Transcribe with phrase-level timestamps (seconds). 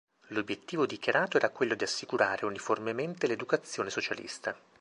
[0.29, 4.57] L'obiettivo dichiarato era quello di assicurare uniformemente l'educazione socialista.